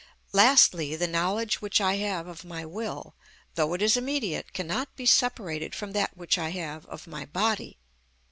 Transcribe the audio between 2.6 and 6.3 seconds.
will, though it is immediate, cannot be separated from that